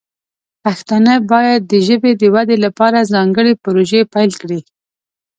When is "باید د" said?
1.31-1.73